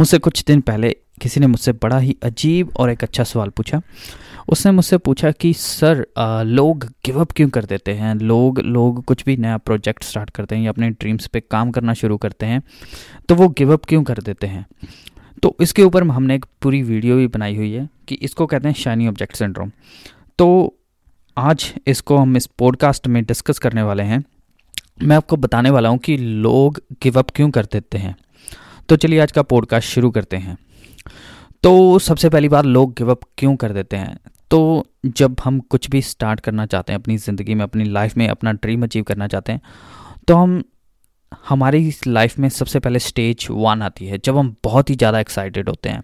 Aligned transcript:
मुझसे 0.00 0.18
कुछ 0.18 0.42
दिन 0.44 0.60
पहले 0.60 0.90
किसी 1.20 1.40
ने 1.40 1.46
मुझसे 1.46 1.72
बड़ा 1.72 1.98
ही 1.98 2.16
अजीब 2.22 2.70
और 2.76 2.90
एक 2.90 3.02
अच्छा 3.04 3.24
सवाल 3.24 3.48
पूछा। 3.48 3.80
उसने 4.48 4.72
मुझसे 4.72 4.98
पूछा 4.98 5.30
कि 5.30 5.52
सर 5.52 6.06
आ, 6.18 6.42
लोग 6.42 6.84
गिव 7.04 7.20
अप 7.20 7.32
क्यों 7.32 7.48
कर 7.48 7.64
देते 7.64 7.92
हैं? 7.92 8.14
लोग 8.14 8.58
लोग 8.58 9.04
कुछ 9.04 9.24
भी 9.24 9.36
नया 9.36 9.56
प्रोजेक्ट 9.58 10.04
स्टार्ट 10.04 10.30
करते 10.30 10.56
हैं 10.56 10.62
या 10.62 10.70
अपने 10.70 10.90
ड्रीम्स 10.90 11.26
पे 11.26 11.40
काम 11.40 11.70
करना 11.70 11.94
शुरू 11.94 12.16
करते 12.16 12.46
हैं 12.46 12.62
तो 13.28 13.34
वो 13.34 13.48
गिव 13.48 13.72
अप 13.72 13.84
क्यों 13.84 14.02
कर 14.04 14.18
देते 14.18 14.46
हैं? 14.46 14.66
तो 15.42 15.56
इसके 15.60 15.82
ऊपर 15.82 16.02
हमने 16.02 16.34
एक 16.34 16.46
पूरी 16.62 16.82
वीडियो 16.82 17.16
भी 17.16 17.26
बनाई 17.26 17.56
हुई 17.56 17.72
है 17.72 17.88
कि 18.08 18.14
इसको 18.14 18.46
कहते 18.46 18.68
हैं 18.68 18.74
शाइनी 18.74 19.08
ऑब्जेक्ट 19.08 19.36
सिंड्रोम 19.36 19.70
तो 20.38 20.48
आज 21.36 21.72
इसको 21.86 22.16
हम 22.16 22.36
इस 22.36 22.46
पॉडकास्ट 22.58 23.06
में 23.06 23.22
डिस्कस 23.24 23.58
करने 23.58 23.82
वाले 23.82 24.02
हैं। 24.02 24.22
मैं 25.02 25.16
आपको 25.16 25.36
बताने 25.36 25.70
वाला 25.70 25.88
हूँ 25.88 25.98
कि 25.98 26.16
लोग 26.16 26.80
गिव 27.02 27.18
अप 27.18 27.30
क्यों 27.30 27.50
कर 27.50 27.64
देते 27.64 27.98
हैं। 27.98 28.16
तो 28.90 28.96
चलिए 28.96 29.18
आज 29.20 29.32
का 29.32 29.42
पॉडकास्ट 29.42 29.88
शुरू 29.88 30.10
करते 30.10 30.36
हैं। 30.36 30.56
तो 31.62 31.98
सबसे 31.98 32.28
पहली 32.28 32.48
बात, 32.48 32.64
लोग 32.64 32.92
गिव 32.94 33.10
अप 33.10 33.20
क्यों 33.38 33.54
कर 33.56 33.72
देते 33.72 33.96
हैं? 33.96 34.16
तो 34.50 34.86
जब 35.06 35.36
हम 35.44 35.60
कुछ 35.60 35.88
भी 35.90 36.00
स्टार्ट 36.02 36.40
करना 36.40 36.66
चाहते 36.66 36.92
हैं, 36.92 37.00
अपनी 37.00 37.16
ज़िंदगी 37.18 37.54
में, 37.54 37.62
अपनी 37.64 37.84
लाइफ 37.84 38.16
में, 38.16 38.26
अपना 38.28 38.52
ड्रीम 38.52 38.82
अचीव 38.82 39.02
करना 39.02 39.28
चाहते 39.28 39.52
हैं 39.52 39.60
तो 40.28 40.36
हम, 40.36 40.62
हमारी 41.48 41.92
लाइफ 42.06 42.38
में 42.38 42.48
सबसे 42.48 42.80
पहले 42.80 42.98
स्टेज 42.98 43.46
वन 43.50 43.82
आती 43.82 44.06
है, 44.06 44.18
जब 44.18 44.38
हम 44.38 44.54
बहुत 44.64 44.90
ही 44.90 44.94
ज़्यादा 44.94 45.20
एक्साइटेड 45.20 45.68
होते 45.68 45.88
हैं। 45.88 46.02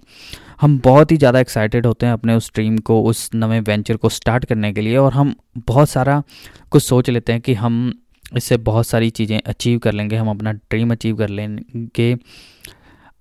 हम 0.60 0.78
बहुत 0.78 1.12
ही 1.12 1.16
ज़्यादा 1.16 1.40
एक्साइटेड 1.40 1.86
होते 1.86 2.06
हैं 2.06 2.12
अपने 2.12 2.34
उस 2.34 2.50
ड्रीम 2.54 2.78
को, 2.78 3.02
उस 3.02 3.30
नवे 3.34 3.60
वेंचर 3.62 3.96
को 3.96 4.08
स्टार्ट 4.10 4.44
करने 4.44 4.72
के 4.72 4.80
लिए 4.80 4.96
और 4.96 5.12
हम 5.12 5.34
बहुत 5.58 5.88
सारा 5.88 6.22
कुछ 6.70 6.82
सोच 6.82 7.10
लेते 7.10 7.32
हैं 7.32 7.40
कि 7.40 7.54
हम 7.56 7.92
इससे 8.36 8.56
बहुत 8.58 8.86
सारी 8.86 9.10
चीज़ें 9.10 9.40
अचीव 9.40 9.78
कर 9.78 9.92
लेंगे, 9.92 10.16
हम 10.16 10.28
अपना 10.30 10.52
ड्रीम 10.52 10.92
अचीव 10.92 11.16
कर 11.16 11.28
लेंगे। 11.28 12.14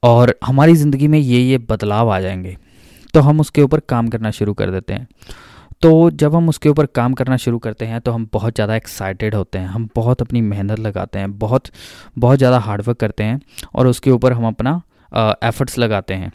और 0.03 0.35
हमारी 0.43 0.75
ज़िंदगी 0.75 1.07
में 1.07 1.19
ये 1.19 1.39
ये 1.41 1.57
बदलाव 1.69 2.09
आ 2.09 2.19
जाएँगे। 2.19 2.55
तो 3.13 3.19
हम 3.21 3.39
उसके 3.39 3.61
ऊपर 3.61 3.79
काम 3.79 4.07
करना 4.07 4.31
शुरू 4.31 4.53
कर 4.53 4.71
देते 4.71 4.93
हैं। 4.93 5.07
तो 5.81 6.09
जब 6.11 6.35
हम 6.35 6.49
उसके 6.49 6.69
ऊपर 6.69 6.85
काम 6.87 7.13
करना 7.13 7.37
शुरू 7.37 7.57
करते 7.59 7.85
हैं 7.85 7.99
तो 8.01 8.11
हम 8.11 8.27
बहुत 8.33 8.55
ज़्यादा 8.55 8.75
एक्साइटेड 8.75 9.35
होते 9.35 9.59
हैं। 9.59 9.67
हम 9.67 9.87
बहुत 9.95 10.21
अपनी 10.21 10.41
मेहनत 10.43 10.79
लगाते 10.79 11.19
हैं, 11.19 11.37
बहुत 11.39 11.67
बहुत 12.17 12.37
ज़्यादा 12.37 12.59
हार्डवर्क 12.59 12.97
करते 12.97 13.23
हैं 13.23 13.39
और 13.75 13.87
उसके 13.87 14.11
ऊपर 14.11 14.33
हम 14.33 14.47
अपना 14.47 14.81
एफर्ट्स 15.43 15.77
लगाते 15.77 16.13
हैं। 16.13 16.31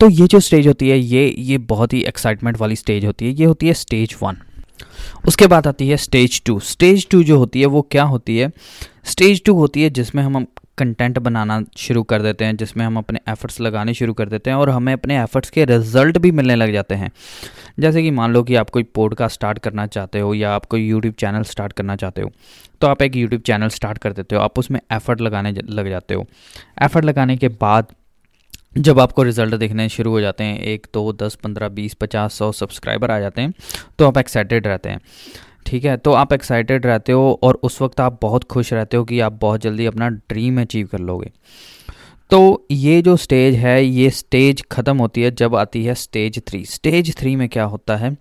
तो 0.00 0.08
ये 0.08 0.26
जो 0.26 0.40
स्टेज 0.40 0.66
होती 0.66 0.88
है, 0.88 0.98
ये 0.98 1.34
ये 1.38 1.58
बहुत 1.60 1.92
ही 1.92 2.00
एक्साइटमेंट 2.04 2.56
वाली 2.58 2.76
स्टेज 2.76 3.04
होती 3.04 3.26
है। 3.26 3.32
ये 3.32 3.44
होती 3.44 3.66
है 3.66 3.74
स्टेज 3.74 4.16
वन 4.22 4.36
उसके 5.28 5.46
बाद 5.46 5.66
आती 5.66 5.88
है 5.88 5.96
स्टेज 5.98 6.42
टू 6.44 6.58
स्टेज 6.62 7.06
टू 7.10 7.22
जो 7.22 7.38
होती 7.38 7.60
है, 7.60 7.66
वो 7.66 7.82
क्या 7.82 8.04
होती 8.04 8.36
है? 8.38 8.50
स्टेज 9.04 9.42
टू 9.44 9.54
होती 9.54 9.82
है 9.82 9.90
जिसमें 9.90 10.22
हम 10.22 10.46
कंटेंट 10.78 11.18
बनाना 11.18 11.60
शुरू 11.76 12.02
कर 12.02 12.22
देते 12.22 12.44
हैं, 12.44 12.56
जिसमें 12.56 12.84
हम 12.86 12.96
अपने 12.98 13.20
एफ़र्ट्स 13.28 13.60
लगाने 13.60 13.94
शुरू 13.94 14.12
कर 14.14 14.28
देते 14.28 14.50
हैं 14.50 14.56
और 14.56 14.70
हमें 14.70 14.92
अपने 14.92 15.18
एफ़र्ट्स 15.18 15.50
के 15.50 15.64
रिज़ल्ट 15.64 16.18
भी 16.18 16.30
मिलने 16.32 16.54
लग 16.54 16.72
जाते 16.72 16.94
हैं। 16.94 17.10
जैसे 17.80 18.02
कि 18.02 18.10
मान 18.10 18.32
लो 18.32 18.42
कि 18.42 18.54
आप 18.54 18.70
कोई 18.70 18.82
पॉडकास्ट 18.94 19.34
स्टार्ट 19.34 19.58
करना 19.58 19.86
चाहते 19.88 20.20
हो 20.20 20.34
या 20.34 20.52
आप 20.52 20.64
कोई 20.66 20.86
यूट्यूब 20.86 21.14
चैनल 21.14 21.42
स्टार्ट 21.44 21.72
करना 21.72 21.96
चाहते 21.96 22.22
हो 22.22 22.30
तो 22.80 22.86
आप 22.86 23.02
एक 23.02 23.16
यूट्यूब 23.16 23.42
चैनल 23.42 23.68
स्टार्ट 23.70 23.98
कर 23.98 24.12
देते 24.12 24.36
हो, 24.36 24.42
आप 24.42 24.58
उसमें 24.58 24.80
एफ़र्ट 24.92 25.20
लगाने 25.20 25.52
लग 25.52 25.88
जाते 25.90 26.14
हो। 26.14 26.26
एफ़र्ट 26.82 27.04
लगाने 27.04 27.36
के 27.36 27.48
बाद 27.50 27.92
जब 28.76 29.00
आपको 29.00 29.22
रिज़ल्ट 29.22 29.54
देखने 29.54 29.88
शुरू 29.88 30.10
हो 30.10 30.20
जाते 30.20 30.44
हैं, 30.44 30.58
एक, 30.58 30.86
दो, 30.94 31.12
दस, 31.14 31.34
पंद्रह, 31.34 31.68
बीस, 31.70 31.94
पचास, 31.94 32.34
सौ 32.34 32.50
सब्सक्राइबर 32.52 33.10
आ 33.10 33.18
जाते 33.20 33.42
हैं 33.42 33.52
तो 33.98 34.06
आप 34.06 34.18
एक्साइटेड 34.18 34.66
रहते 34.66 34.88
हैं। 34.88 35.00
ठीक 35.66 35.84
है 35.84 35.96
तो 35.96 36.12
आप 36.12 36.32
एक्साइटेड 36.32 36.86
रहते 36.86 37.12
हो 37.12 37.38
और 37.42 37.60
उस 37.62 37.80
वक्त 37.82 38.00
आप 38.00 38.18
बहुत 38.22 38.44
खुश 38.44 38.72
रहते 38.72 38.96
हो 38.96 39.04
कि 39.04 39.20
आप 39.20 39.32
बहुत 39.32 39.60
जल्दी 39.60 39.86
अपना 39.86 40.08
ड्रीम 40.08 40.60
अचीव 40.60 40.86
कर 40.86 40.98
लोगे। 41.00 41.30
तो 42.30 42.66
ये 42.70 43.00
जो 43.02 43.16
स्टेज 43.16 43.54
है, 43.54 43.84
ये 43.84 44.10
स्टेज 44.10 44.62
ख़त्म 44.72 44.98
होती 44.98 45.22
है 45.22 45.30
जब 45.30 45.54
आती 45.56 45.84
है 45.84 45.94
स्टेज 45.94 46.40
थ्री 46.46 46.64
स्टेज 46.64 47.14
थ्री 47.16 47.34
में 47.36 47.48
क्या 47.48 47.64
होता 47.64 47.96
है 47.96 48.16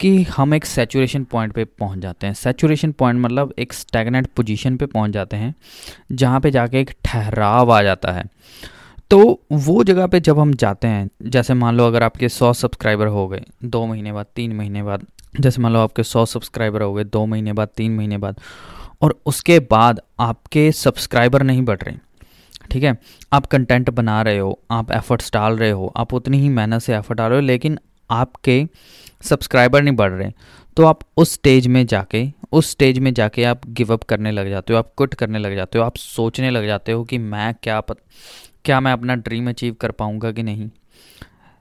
कि 0.00 0.22
हम 0.36 0.54
एक 0.54 0.64
सेचुरेशन 0.64 1.24
पॉइंट 1.24 1.52
पे 1.52 1.64
पहुँच 1.64 1.98
जाते 1.98 2.26
हैं। 2.26 2.34
सेचुरेशन 2.34 2.92
पॉइंट 2.92 3.20
मतलब 3.20 3.54
एक 3.58 3.72
स्टैगनेट 3.72 4.26
पोजीशन 4.26 4.76
पे 4.76 4.86
पहुँच 4.86 5.10
जाते 5.10 5.36
हैं, 5.36 5.54
जहाँ 6.12 6.40
पे 6.40 6.50
जाके 6.50 6.80
एक 6.80 6.90
ठहराव 7.04 7.72
आ 7.72 7.82
जाता 7.82 8.12
है। 8.12 8.24
तो 9.10 9.40
वो 9.52 9.82
जगह 9.84 10.06
पे 10.06 10.20
जब 10.20 10.38
हम 10.38 10.52
जाते 10.54 10.88
हैं, 10.88 11.08
जैसे 11.22 11.54
मान 11.54 11.76
लो 11.76 11.86
अगर 11.86 12.02
आपके 12.02 12.28
सौ 12.28 12.52
सब्सक्राइबर 12.52 13.06
हो 13.06 13.26
गए, 13.28 13.42
दो 13.64 13.86
महीने 13.86 14.12
बाद, 14.12 14.26
तीन 14.36 14.52
महीने 14.52 14.82
बाद 14.82 15.06
जैसे 15.40 15.62
मान 15.62 15.72
लो 15.72 15.78
आपके 15.78 16.02
सौ 16.02 16.26
सब्सक्राइबर 16.26 16.82
हो 16.82 16.94
गए 16.94 17.04
दो 17.04 17.26
महीने 17.26 17.52
बाद 17.52 17.68
तीन 17.68 17.96
महीने 17.96 18.18
बाद 18.18 18.40
और 19.02 19.20
उसके 19.26 19.58
बाद 19.58 20.00
आपके 20.20 20.72
सब्सक्राइबर 20.72 21.42
नहीं 21.42 21.62
बढ़ 21.62 21.78
रहे 21.80 21.96
ठीक 22.70 22.82
है? 22.82 22.98
आप 23.32 23.46
कंटेंट 23.46 23.90
बना 23.90 24.22
रहे 24.22 24.38
हो 24.38 24.60
आप 24.70 24.92
एफर्ट्स 24.92 25.32
डाल 25.32 25.56
रहे 25.56 25.70
हो 25.70 25.92
आप 25.96 26.14
उतनी 26.14 26.38
ही 26.38 26.48
मेहनत 26.48 26.82
से 26.82 26.96
एफर्ट 26.96 27.18
डाल 27.18 27.30
रहे 27.30 27.40
हो 27.40 27.46
लेकिन 27.46 27.78
आपके 28.10 28.66
सब्सक्राइबर 29.22 29.82
नहीं 29.82 29.96
बढ़ 29.96 30.10
रहे 30.10 30.32
तो 30.76 30.84
आप 30.84 31.00
उस 31.16 31.32
स्टेज 31.32 31.66
में 31.66 31.86
जाके 31.86 32.32
उस 32.52 32.70
स्टेज 32.70 32.98
में 32.98 33.14
जाके 33.14 33.44
आप 33.44 33.60
गिव 33.66 33.92
अप 33.92 34.02
करने 34.02 34.30
लग 34.30 34.48
जाते 34.48 34.72
हो 34.72 34.78
आप 34.78 34.92
कुट 34.96 35.14
करने 35.14 35.38
लग 35.38 35.56
जाते 35.56 35.78
हो 35.78 35.84
आप 35.84 35.96
सोचने 35.96 36.50
लग 36.50 36.66
जाते 36.66 36.92
हो 36.92 37.04
कि 37.04 37.18
मैं 37.18 37.54
क्या 37.62 37.80
पत, 37.80 37.96
क्या 38.64 38.80
मैं 38.80 38.92
अपना 38.92 39.14
ड्रीम 39.14 39.48
अचीव 39.48 39.74
कर 39.74 39.90
पाऊँगा 39.90 40.32
कि 40.32 40.42
नहीं? 40.42 40.70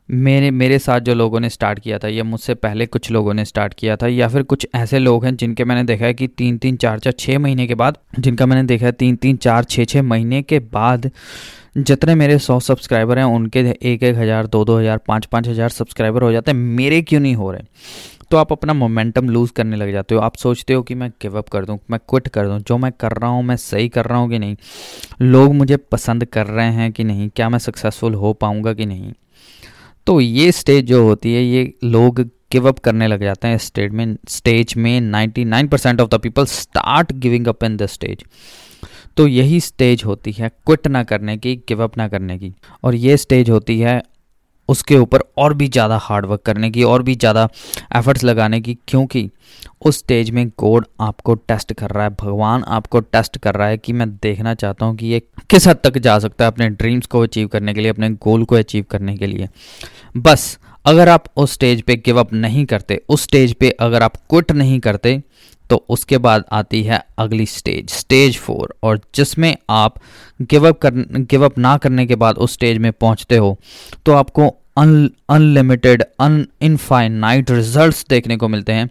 मेरे 0.09 0.49
मेरे 0.51 0.77
साथ 0.79 0.99
जो 0.99 1.13
लोगों 1.13 1.39
ने 1.39 1.49
स्टार्ट 1.49 1.79
किया 1.79 1.97
था, 1.99 2.07
या 2.07 2.23
मुझसे 2.23 2.53
पहले 2.55 2.85
कुछ 2.85 3.09
लोगों 3.11 3.33
ने 3.33 3.45
स्टार्ट 3.45 3.73
किया 3.73 3.95
था, 3.95 4.07
या 4.07 4.27
फिर 4.27 4.43
कुछ 4.43 4.67
ऐसे 4.75 4.99
लोग 4.99 5.25
हैं 5.25 5.35
जिनके 5.35 5.63
मैंने 5.65 5.83
देखा 5.83 6.05
है 6.05 6.13
कि 6.13 6.27
तीन 6.27 6.57
तीन, 6.57 6.75
चार 6.75 6.99
चार 6.99 7.13
छः 7.13 7.39
महीने 7.39 7.67
के 7.67 7.75
बाद, 7.75 7.97
जिनका 8.19 8.45
मैंने 8.45 8.63
देखा 8.63 8.85
है 8.85 8.91
तीन 8.91 9.15
तीन, 9.15 9.37
चार 9.37 9.63
छः 9.63 9.85
छः 9.85 10.01
महीने 10.03 10.41
के 10.41 10.59
बाद 10.59 11.09
जितने 11.77 12.15
मेरे 12.15 12.37
सौ 12.39 12.59
सब्सक्राइबर 12.59 13.19
हैं, 13.19 13.25
उनके 13.25 13.59
एक 13.59 14.03
एक 14.03 14.15
हज़ार, 14.17 14.47
दो 14.47 14.63
दो 14.65 14.77
हज़ार, 14.79 14.97
पाँच 14.97 15.25
पाँच 15.25 15.47
हज़ार 15.47 15.69
सब्सक्राइबर 15.69 16.23
हो 16.23 16.31
जाते 16.31 16.51
हैं। 16.51 16.57
मेरे 16.57 17.01
क्यों 17.01 17.19
नहीं 17.21 17.35
हो 17.35 17.51
रहे? 17.51 17.63
तो 18.31 18.37
आप 18.37 18.51
अपना 18.51 18.73
मोमेंटम 18.73 19.29
लूज़ 19.29 19.51
करने 19.51 19.75
लग 19.75 19.91
जाते 19.91 20.15
हो। 20.15 20.21
आप 20.21 20.35
सोचते 20.35 20.73
हो 20.73 20.81
कि 20.81 20.95
मैं 20.95 21.09
गिव 21.21 21.37
अप 21.37 21.49
कर 21.49 21.65
दूँ, 21.65 21.77
मैं 21.91 21.99
क्विट 22.09 22.27
कर 22.27 22.47
दूँ, 22.47 22.59
जो 22.59 22.77
मैं 22.77 22.91
कर 22.99 23.11
रहा 23.11 23.29
हूँ, 23.29 23.43
मैं 23.43 23.55
सही 23.55 23.89
कर 23.89 24.05
रहा 24.05 24.17
हूँ 24.19 24.29
कि 24.29 24.39
नहीं? 24.39 24.55
लोग 25.21 25.53
मुझे 25.53 25.77
पसंद 25.77 26.25
कर 26.25 26.47
रहे 26.47 26.71
हैं 26.71 26.91
कि 26.91 27.03
नहीं? 27.03 27.29
क्या 27.29 27.49
मैं 27.49 27.59
सक्सेसफुल 27.59 28.13
हो 28.13 28.33
पाऊँगा 28.33 28.73
कि 28.73 28.85
नहीं? 28.85 29.13
तो 30.07 30.19
ये 30.21 30.51
स्टेज 30.51 30.85
जो 30.85 31.03
होती 31.03 31.33
है, 31.33 31.43
ये 31.43 31.73
लोग 31.83 32.19
गिव 32.51 32.67
अप 32.67 32.77
करने 32.79 33.07
लग 33.07 33.23
जाते 33.23 33.47
हैं 33.47 33.57
स्टेज 33.57 33.91
में 33.91 34.15
स्टेज 34.27 34.73
में 34.77 34.99
99 35.01 35.69
percent 35.71 36.01
of 36.01 36.09
the 36.09 36.19
people 36.19 36.45
start 36.45 37.11
giving 37.13 37.47
up 37.47 37.63
in 37.63 37.75
the 37.77 37.85
stage 37.85 38.23
तो 39.17 39.27
यही 39.27 39.59
स्टेज 39.59 40.03
होती 40.05 40.31
है 40.31 40.49
क्विट 40.49 40.87
ना 40.87 41.03
करने 41.03 41.37
की 41.37 41.55
गिव 41.55 41.83
अप 41.83 41.97
ना 41.97 42.07
करने 42.07 42.37
की. 42.37 42.53
और 42.83 42.95
ये 42.95 43.17
स्टेज 43.17 43.49
होती 43.49 43.79
है 43.79 44.01
उसके 44.69 44.97
ऊपर 44.97 45.23
और 45.37 45.53
भी 45.53 45.67
ज़्यादा 45.67 45.97
हार्डवर्क 45.97 46.41
करने 46.41 46.69
की 46.71 46.83
और 46.83 47.03
भी 47.03 47.15
ज़्यादा 47.15 47.47
एफर्ट्स 47.95 48.23
लगाने 48.23 48.59
की, 48.61 48.77
क्योंकि 48.87 49.29
उस 49.81 49.97
स्टेज 49.97 50.29
में 50.29 50.47
गॉड 50.59 50.85
आपको 51.01 51.33
टेस्ट 51.35 51.73
कर 51.73 51.89
रहा 51.89 52.03
है, 52.03 52.09
भगवान 52.11 52.63
आपको 52.65 52.99
टेस्ट 52.99 53.37
कर 53.37 53.55
रहा 53.55 53.67
है 53.67 53.77
कि 53.77 53.93
मैं 53.93 54.09
देखना 54.13 54.53
चाहता 54.55 54.85
हूँ 54.85 54.95
कि 54.97 55.07
ये 55.07 55.21
किस 55.49 55.67
हद 55.67 55.79
तक 55.83 55.97
जा 55.99 56.17
सकता 56.19 56.45
है 56.45 56.51
अपने 56.51 56.69
ड्रीम्स 56.71 57.05
को 57.07 57.21
अचीव 57.21 57.47
करने 57.47 57.73
के 57.73 57.81
लिए, 57.81 57.91
अपने 57.91 58.09
गोल 58.09 58.45
को 58.45 58.55
अचीव 58.55 58.85
करने 58.91 59.17
के 59.17 59.27
लिए। 59.27 59.49
बस 60.17 60.57
अगर 60.87 61.09
आप 61.09 61.23
उस 61.37 61.53
स्टेज 61.53 61.81
पे 61.81 61.95
गिव 61.95 62.19
अप 62.19 62.33
नहीं 62.33 62.65
करते, 62.65 63.01
उस 63.09 63.23
स्टेज 63.23 63.53
पे 63.53 63.69
अगर 63.69 64.03
आप 64.03 64.15
क्विट 64.29 64.51
नहीं 64.53 64.79
करते 64.79 65.21
तो 65.69 65.75
उसके 65.89 66.17
बाद 66.17 66.43
आती 66.53 66.81
है 66.83 67.01
अगली 67.19 67.45
स्टेज 67.45 67.89
स्टेज 67.89 68.37
फोर 68.37 68.73
और 68.83 68.99
जिसमें 69.15 69.55
आप 69.69 69.95
गिव 70.41 70.67
अप 70.67 70.77
कर 70.79 70.91
गिव 71.21 71.45
अप 71.45 71.57
ना 71.57 71.75
करने 71.77 72.05
के 72.05 72.15
बाद 72.15 72.37
उस 72.37 72.53
स्टेज 72.53 72.77
में 72.77 72.91
पहुँचते 72.91 73.37
हो 73.37 73.57
तो 74.05 74.13
आपको 74.13 74.47
अनलिमिटेड 74.77 76.03
अन 76.19 76.45
इनफाइनाइट 76.61 77.51
रिजल्ट्स 77.51 78.05
देखने 78.09 78.37
को 78.37 78.47
मिलते 78.47 78.73
हैं। 78.73 78.89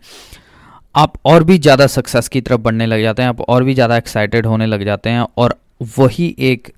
आप 0.95 1.13
और 1.25 1.45
भी 1.45 1.59
ज़्यादा 1.59 1.87
सक्सेस 1.87 2.29
की 2.29 2.41
तरफ़ 2.41 2.61
बढ़ने 2.61 2.87
लग 2.87 3.03
जाते 3.03 3.23
हैं, 3.23 3.29
आप 3.29 3.41
और 3.41 3.65
भी 3.65 3.75
ज़्यादा 3.75 3.97
एक्साइटेड 3.97 4.47
होने 4.47 4.67
लग 4.67 4.85
जाते 4.85 5.11
हैं, 5.11 5.27
और 5.37 5.55
वही 5.99 6.35
एक 6.41 6.73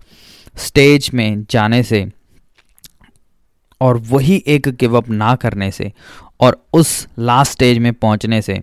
स्टेज 0.58 1.10
में 1.14 1.44
जाने 1.50 1.82
से 1.82 2.06
और 3.80 3.96
वही 3.98 4.42
एक 4.46 4.68
गिव 4.68 4.96
अप 4.96 5.08
ना 5.08 5.34
करने 5.34 5.70
से 5.70 5.92
और 6.40 6.64
उस 6.72 7.08
लास्ट 7.18 7.52
स्टेज 7.52 7.78
में 7.78 7.92
पहुँचने 7.92 8.42
से 8.42 8.60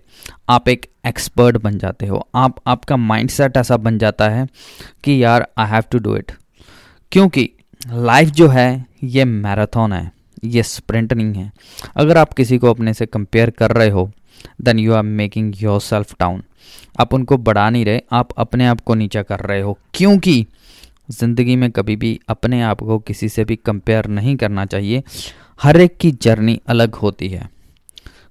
आप 0.48 0.68
एक 0.68 0.86
एक्सपर्ट 1.06 1.56
बन 1.56 1.78
जाते 1.78 2.06
हो। 2.06 2.28
आप, 2.34 2.56
आपका 2.66 2.96
माइंडसेट 2.96 3.56
ऐसा 3.56 3.76
बन 3.76 3.98
जाता 3.98 4.28
है 4.28 4.46
कि 5.04 5.24
यार 5.24 5.46
I 5.58 5.66
have 5.66 5.82
to 5.90 5.98
do 5.98 6.16
it 6.16 6.32
क्योंकि 7.12 7.50
लाइफ 7.92 8.28
जो 8.28 8.48
है, 8.48 8.86
ये 9.04 9.24
मैराथन 9.24 9.92
है, 9.92 10.12
ये 10.44 10.62
स्प्रिंट 10.62 11.12
नहीं 11.12 11.34
है। 11.34 11.52
अगर 11.96 12.18
आप 12.18 12.32
किसी 12.32 12.58
को 12.58 12.70
अपने 12.70 12.94
से 12.94 13.06
कंपेयर 13.06 13.50
कर 13.50 13.70
रहे 13.70 13.90
हो 13.90 14.10
then 14.62 14.78
you 14.78 14.92
are 14.92 15.02
making 15.02 15.54
yourself 15.80 16.14
down 16.20 16.42
आप 17.00 17.14
उनको 17.14 17.36
बढ़ा 17.36 17.70
नहीं 17.70 17.84
रहे, 17.84 18.00
आप 18.12 18.28
अपने 18.38 18.66
आप 18.66 18.80
को 18.80 18.94
नीचा 18.94 19.22
कर 19.22 19.40
रहे 19.40 19.60
हो। 19.60 19.78
क्योंकि 19.94 20.46
ज़िंदगी 21.10 21.56
में 21.56 21.70
कभी 21.70 21.96
भी 21.96 22.18
अपने 22.28 22.62
आप 22.62 22.80
को 22.80 22.98
किसी 22.98 23.28
से 23.28 23.44
भी 23.44 23.56
कंपेयर 23.56 24.06
नहीं 24.06 24.36
करना 24.36 24.64
चाहिए। 24.66 25.02
हर 25.62 25.80
एक 25.80 25.96
की 25.96 26.10
जर्नी 26.12 26.60
अलग 26.66 26.94
होती 26.94 27.28
है। 27.28 27.48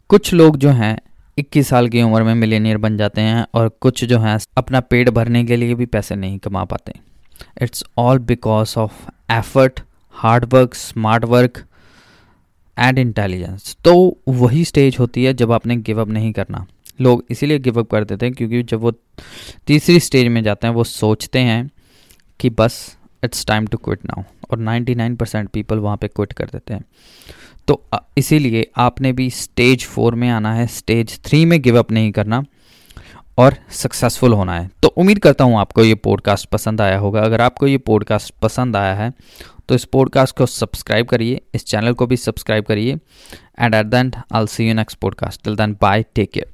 कुछ 0.10 0.34
लोग 0.34 0.58
जो 0.58 0.70
हैं 0.70 0.98
21 1.38 1.68
साल 1.68 1.88
की 1.90 2.02
उम्र 2.02 2.24
में 2.24 2.34
मिलेनियर 2.36 2.78
बन 2.78 2.98
जाते 2.98 3.22
हैं 3.22 3.46
और 3.54 3.70
कुछ 3.82 4.04
जो 4.04 4.20
हैं, 4.20 4.38
अपना 4.58 4.80
पेट 4.80 5.10
भरने 5.10 5.44
के 5.44 5.56
लिए 5.56 5.76
भी 5.76 5.86
पैसे 5.86 6.16
नहीं 6.16 6.38
कमा 6.40 6.64
पाते। 6.64 6.94
It's 7.62 7.84
all 7.98 8.20
because 8.20 8.78
of 8.80 9.10
effort 9.32 9.80
hard 10.16 10.54
work 10.54 10.74
smart 10.74 11.26
work 11.26 11.64
and 12.78 12.98
intelligence 13.00 13.76
तो 13.84 14.18
वही 14.28 14.64
स्टेज 14.66 14.98
होती 15.00 15.24
है 15.24 15.34
जब 15.34 15.52
आपने 15.52 15.76
गिव 15.76 16.02
अप 16.02 16.08
नहीं 16.08 16.32
करना। 16.32 16.66
लोग 17.02 17.24
इसीलिए 17.30 17.60
गिव 17.60 17.80
अप 17.80 17.90
कर 17.92 18.04
देते 18.04 18.26
हैं 18.26 18.36
क्योंकि 18.36 18.64
जब 18.64 18.80
वो 18.80 18.92
तीसरी 19.68 20.00
स्टेज 20.00 20.28
में 20.28 20.44
जाते 20.44 20.68
हैं, 20.68 20.74
वो 20.74 20.84
सोचते 20.84 21.40
हैं 21.40 21.70
कि 22.40 22.50
बस 22.50 22.98
it's 23.24 23.46
time 23.46 23.68
to 23.68 23.78
quit 23.78 24.06
now 24.06 24.24
और 24.52 24.60
99 24.60 25.16
परसेंट 25.18 25.50
पीपल 25.50 25.80
वहाँ 25.80 25.98
पे 25.98 26.08
क्विट 26.08 26.34
कर 26.34 26.46
देते 26.46 26.74
हैं। 26.74 26.84
तो 27.68 27.82
इसीलिए 28.18 28.70
आपने 28.78 29.12
भी 29.14 29.30
स्टेज 29.30 29.86
फोर 29.86 30.16
में 30.16 30.30
आना 30.30 30.54
है 30.54 30.68
स्टेज 30.68 31.20
थ्री 31.26 31.44
में 31.46 31.62
गिव 31.62 31.80
अप 31.80 31.92
नहीं 31.92 32.12
करना 32.12 32.44
और 33.38 33.56
सक्सेसफुल 33.74 34.34
होना 34.34 34.60
है। 34.60 34.70
तो 34.84 34.88
उम्मीद 34.88 35.20
करता 35.20 35.44
हूँ 35.44 35.58
आपको 35.60 35.84
ये 35.84 35.96
पॉडकास्ट 35.96 36.50
पसंद 36.50 36.82
आया 36.82 36.98
होगा। 36.98 37.22
अगर 37.22 37.42
आपको 37.42 37.68
ये 37.68 37.78
पॉडकास्ट 37.78 38.34
पसंद 38.42 38.76
आया 38.76 38.94
है 38.96 39.12
तो 39.70 39.76
इस 39.76 39.86
पॉडकास्ट 39.86 40.38
को 40.38 40.46
सब्सक्राइब 40.46 41.08
करिए, 41.08 41.42
इस 41.56 41.66
चैनल 41.66 41.94
को 41.94 42.08
भी 42.08 42.18
सब्सक्राइब 42.18 42.66
करिए 42.66 42.96
and 43.60 43.76
at 43.76 43.86
the 43.86 43.94
end 43.94 44.16
I 44.34 44.48
see 44.48 44.68
you 44.68 44.74
next 44.74 44.98
podcast 45.00 45.44
till 45.44 45.56
then 45.56 45.78
bye 45.82 46.04
take 46.16 46.32
care 46.32 46.52